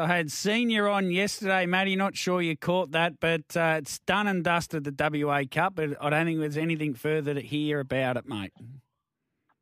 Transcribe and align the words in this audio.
I 0.00 0.06
had 0.06 0.30
senior 0.30 0.86
on 0.86 1.10
yesterday, 1.10 1.66
Matty. 1.66 1.96
Not 1.96 2.16
sure 2.16 2.40
you 2.40 2.56
caught 2.56 2.92
that, 2.92 3.18
but 3.18 3.56
uh, 3.56 3.78
it's 3.78 3.98
done 4.00 4.28
and 4.28 4.44
dusted 4.44 4.84
the 4.84 4.94
WA 5.26 5.42
Cup. 5.50 5.74
But 5.74 6.00
I 6.00 6.10
don't 6.10 6.24
think 6.24 6.38
there's 6.38 6.56
anything 6.56 6.94
further 6.94 7.34
to 7.34 7.40
hear 7.40 7.80
about 7.80 8.16
it, 8.16 8.24
mate. 8.28 8.52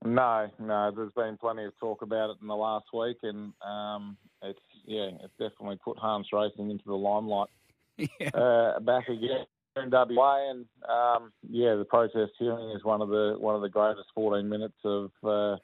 No, 0.04 0.50
no. 0.58 0.92
There's 0.94 1.12
been 1.12 1.38
plenty 1.38 1.64
of 1.64 1.72
talk 1.78 2.02
about 2.02 2.28
it 2.30 2.36
in 2.42 2.48
the 2.48 2.54
last 2.54 2.84
week, 2.92 3.16
and 3.22 3.54
um, 3.66 4.18
it's 4.42 4.60
yeah, 4.84 5.08
it's 5.24 5.32
definitely 5.38 5.78
put 5.82 5.96
Harness 5.98 6.28
Racing 6.34 6.70
into 6.70 6.84
the 6.84 6.94
limelight 6.94 7.48
Yeah. 7.96 8.28
uh, 8.34 8.78
back 8.80 9.08
again 9.08 9.46
in 9.76 9.90
WA, 9.90 10.50
and 10.50 10.66
um, 10.86 11.32
yeah, 11.48 11.76
the 11.76 11.86
protest 11.86 12.32
hearing 12.38 12.72
is 12.76 12.84
one 12.84 13.00
of 13.00 13.08
the 13.08 13.36
one 13.38 13.54
of 13.54 13.62
the 13.62 13.70
greatest 13.70 14.08
14 14.14 14.46
minutes 14.46 14.76
of 14.84 15.10
uh, 15.24 15.56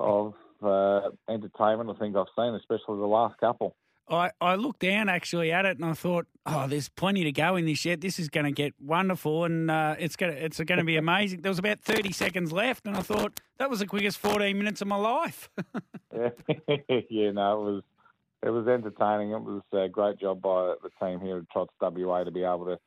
of 0.00 0.34
uh, 0.64 1.10
entertainment 1.28 1.90
I 1.90 1.98
think 2.00 2.16
I've 2.16 2.26
seen, 2.36 2.54
especially 2.56 2.98
the 2.98 3.06
last 3.06 3.38
couple. 3.38 3.76
I, 4.10 4.30
I 4.40 4.56
looked 4.56 4.80
down 4.80 5.08
actually 5.08 5.52
at 5.52 5.64
it 5.64 5.78
and 5.78 5.84
I 5.84 5.94
thought, 5.94 6.26
oh, 6.44 6.66
there's 6.66 6.88
plenty 6.88 7.24
to 7.24 7.32
go 7.32 7.56
in 7.56 7.64
this 7.64 7.84
yet. 7.84 8.00
This 8.00 8.18
is 8.18 8.28
going 8.28 8.44
to 8.44 8.52
get 8.52 8.74
wonderful 8.80 9.44
and 9.44 9.70
uh, 9.70 9.94
it's 9.98 10.16
going 10.16 10.32
to 10.32 10.44
it's 10.44 10.58
going 10.58 10.78
to 10.78 10.84
be 10.84 10.96
amazing. 10.96 11.42
There 11.42 11.50
was 11.50 11.58
about 11.58 11.80
30 11.80 12.12
seconds 12.12 12.52
left 12.52 12.86
and 12.86 12.96
I 12.96 13.02
thought 13.02 13.40
that 13.58 13.70
was 13.70 13.78
the 13.78 13.86
quickest 13.86 14.18
14 14.18 14.56
minutes 14.58 14.80
of 14.82 14.88
my 14.88 14.96
life. 14.96 15.48
yeah, 16.12 17.30
no, 17.30 17.60
it 17.60 17.72
was 17.72 17.82
it 18.42 18.50
was 18.50 18.66
entertaining. 18.66 19.32
It 19.32 19.42
was 19.42 19.62
a 19.72 19.88
great 19.88 20.18
job 20.18 20.40
by 20.40 20.74
the 20.82 20.90
team 21.00 21.20
here 21.20 21.38
at 21.38 21.50
Trots 21.50 21.74
WA 21.80 22.24
to 22.24 22.30
be 22.30 22.42
able 22.42 22.66
to 22.66 22.78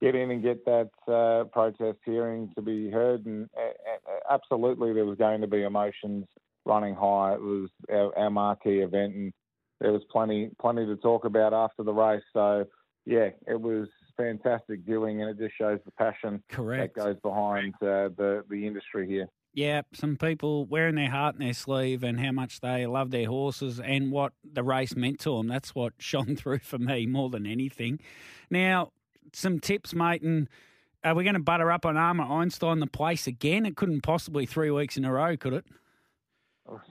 get 0.00 0.14
in 0.14 0.30
and 0.30 0.42
get 0.42 0.64
that 0.64 0.90
uh, 1.08 1.44
protest 1.44 1.98
hearing 2.04 2.50
to 2.54 2.62
be 2.62 2.90
heard. 2.90 3.26
And 3.26 3.48
uh, 3.56 4.32
absolutely, 4.32 4.92
there 4.92 5.04
was 5.04 5.18
going 5.18 5.40
to 5.40 5.46
be 5.46 5.62
emotions 5.62 6.26
running 6.64 6.94
high. 6.94 7.34
It 7.34 7.40
was 7.40 7.68
our, 7.90 8.16
our 8.16 8.30
marquee 8.30 8.80
event, 8.80 9.14
and 9.14 9.32
there 9.80 9.92
was 9.92 10.02
plenty 10.10 10.50
plenty 10.60 10.86
to 10.86 10.96
talk 10.96 11.24
about 11.24 11.52
after 11.52 11.82
the 11.82 11.92
race. 11.92 12.22
So 12.32 12.66
yeah, 13.06 13.30
it 13.46 13.60
was 13.60 13.88
fantastic 14.16 14.80
viewing, 14.80 15.22
and 15.22 15.30
it 15.30 15.38
just 15.38 15.56
shows 15.56 15.80
the 15.84 15.92
passion 15.92 16.42
Correct. 16.48 16.94
that 16.94 17.04
goes 17.04 17.16
behind 17.22 17.74
uh, 17.76 18.10
the 18.16 18.44
the 18.48 18.66
industry 18.66 19.08
here. 19.08 19.28
Yeah, 19.52 19.82
some 19.92 20.16
people 20.16 20.66
wearing 20.66 20.94
their 20.94 21.10
heart 21.10 21.34
in 21.34 21.40
their 21.40 21.54
sleeve 21.54 22.04
and 22.04 22.20
how 22.20 22.30
much 22.30 22.60
they 22.60 22.86
love 22.86 23.10
their 23.10 23.26
horses 23.26 23.80
and 23.80 24.12
what 24.12 24.32
the 24.44 24.62
race 24.62 24.94
meant 24.94 25.18
to 25.20 25.36
them. 25.36 25.48
That's 25.48 25.74
what 25.74 25.94
shone 25.98 26.36
through 26.36 26.60
for 26.60 26.78
me 26.78 27.06
more 27.06 27.30
than 27.30 27.46
anything. 27.46 27.98
Now, 28.48 28.92
some 29.32 29.58
tips, 29.58 29.92
mate, 29.92 30.22
and 30.22 30.48
are 31.02 31.14
we 31.14 31.24
going 31.24 31.34
to 31.34 31.40
butter 31.40 31.72
up 31.72 31.84
on 31.84 31.96
Armour 31.96 32.24
Einstein 32.24 32.78
the 32.78 32.86
place 32.86 33.26
again? 33.26 33.66
It 33.66 33.76
couldn't 33.76 34.02
possibly 34.02 34.46
three 34.46 34.70
weeks 34.70 34.96
in 34.96 35.04
a 35.04 35.12
row, 35.12 35.36
could 35.36 35.54
it? 35.54 35.64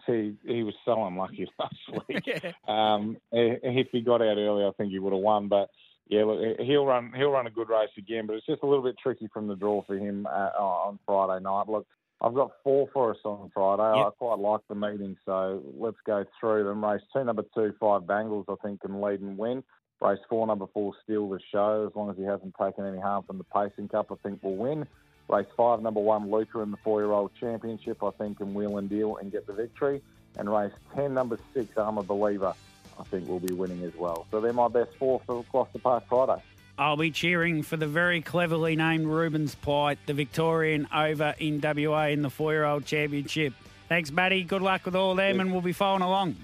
See, 0.06 0.36
he 0.46 0.64
was 0.64 0.74
so 0.84 1.06
unlucky 1.06 1.50
last 1.60 2.08
week. 2.08 2.24
Yeah. 2.44 2.52
Um, 2.68 3.18
if 3.32 3.88
he 3.92 4.02
got 4.02 4.22
out 4.22 4.38
early, 4.38 4.66
I 4.66 4.72
think 4.78 4.92
he 4.92 5.00
would 5.00 5.14
have 5.14 5.22
won. 5.22 5.48
But 5.48 5.70
yeah, 6.08 6.24
look, 6.26 6.60
he'll 6.60 6.86
run 6.86 7.14
he'll 7.16 7.32
run 7.32 7.48
a 7.48 7.52
good 7.52 7.70
race 7.70 7.90
again. 7.98 8.28
But 8.28 8.36
it's 8.36 8.46
just 8.46 8.64
a 8.64 8.66
little 8.66 8.84
bit 8.84 8.96
tricky 9.02 9.30
from 9.34 9.48
the 9.48 9.56
draw 9.56 9.84
for 9.86 9.98
him 9.98 10.28
uh, 10.28 10.52
on 10.58 11.00
Friday 11.06 11.44
night. 11.44 11.70
Look, 11.70 11.88
I've 12.22 12.34
got 12.34 12.52
four 12.64 12.90
for 12.94 13.12
us 13.12 13.20
on 13.24 13.50
Friday. 13.54 13.98
Yep. 13.98 14.08
I 14.08 14.10
quite 14.18 14.40
like 14.40 14.62
the 14.68 14.76
meeting, 14.76 15.16
so 15.26 15.64
let's 15.78 15.98
go 16.06 16.26
through 16.40 16.66
them. 16.66 16.84
Race 16.84 17.02
two, 17.14 17.24
number 17.24 17.46
two, 17.56 17.74
five 17.80 18.06
Bangles, 18.06 18.46
I 18.50 18.56
think 18.62 18.82
can 18.82 19.00
lead 19.02 19.22
and 19.22 19.38
win. 19.38 19.64
Race 20.02 20.20
four, 20.30 20.46
number 20.48 20.66
four, 20.74 20.94
Steal 21.04 21.30
the 21.30 21.40
Show. 21.52 21.88
As 21.90 21.96
long 21.96 22.10
as 22.10 22.18
he 22.18 22.24
hasn't 22.24 22.56
taken 22.62 22.86
any 22.86 23.00
harm 23.00 23.24
from 23.24 23.38
the 23.38 23.44
Pacing 23.46 23.90
Cup, 23.90 24.12
I 24.12 24.16
think 24.22 24.44
will 24.44 24.58
win. 24.58 24.86
Race 25.30 25.46
five, 25.56 25.82
number 25.84 26.00
one, 26.00 26.32
Luca 26.32 26.60
in 26.62 26.72
the 26.72 26.78
four-year-old 26.78 27.32
championship, 27.40 28.04
I 28.04 28.10
think 28.12 28.40
can 28.40 28.56
wheel 28.56 28.80
and 28.80 28.90
deal 28.90 29.18
and 29.18 29.32
get 29.32 29.46
the 29.46 29.54
victory. 29.54 30.02
And 30.38 30.52
race 30.52 30.74
ten, 30.96 31.14
number 31.14 31.38
six, 31.54 31.78
I'm 31.78 32.00
a 32.00 32.04
Believer, 32.04 32.54
I 33.00 33.04
think 33.04 33.28
will 33.28 33.40
be 33.40 33.54
winning 33.54 33.84
as 33.84 33.96
well. 33.96 34.26
So 34.32 34.42
they're 34.42 34.54
my 34.54 34.68
best 34.68 34.96
four 34.98 35.22
for 35.28 35.46
the 35.72 35.80
Park 35.80 36.04
Friday. 36.10 36.42
I'll 36.80 36.98
be 36.98 37.12
cheering 37.12 37.62
for 37.62 37.78
the 37.78 37.86
very 37.86 38.22
cleverly 38.22 38.76
named 38.76 39.06
Rubens 39.06 39.54
Pite, 39.54 40.00
the 40.08 40.14
Victorian 40.14 40.88
over 40.96 41.36
in 41.38 41.62
WA 41.62 42.06
in 42.08 42.24
the 42.24 42.30
four 42.32 42.54
year 42.54 42.66
old 42.66 42.86
championship. 42.86 43.54
Thanks, 43.88 44.12
Matty. 44.12 44.44
Good 44.44 44.62
luck 44.62 44.86
with 44.86 44.96
all 44.96 45.14
them, 45.14 45.40
and 45.40 45.52
we'll 45.52 45.62
be 45.62 45.74
following 45.74 46.04
along. 46.04 46.38